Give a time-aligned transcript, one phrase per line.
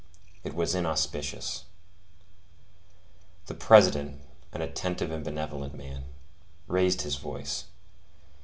[0.43, 1.65] It was inauspicious.
[3.45, 4.19] The President,
[4.51, 6.05] an attentive and benevolent man,
[6.65, 7.65] raised his voice.